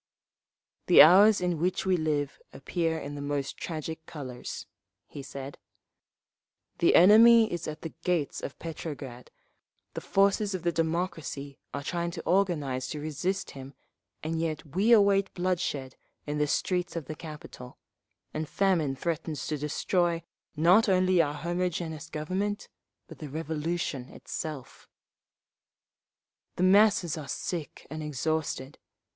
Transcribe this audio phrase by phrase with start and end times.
[0.87, 4.65] "The hours in which we live appear in the most tragic colours,"
[5.07, 5.59] he said.
[6.79, 9.29] "The enemy is at the gates of Petrograd,
[9.93, 13.75] the forces of the democracy are trying to organise to resist him,
[14.23, 15.95] and yet we await bloodshed
[16.25, 17.77] in the streets of the capital,
[18.33, 20.23] and famine threatens to destroy,
[20.55, 22.67] not only our homogeneous Government,
[23.07, 24.89] but the Revolution itself….
[26.55, 28.79] "The masses are sick and exhausted.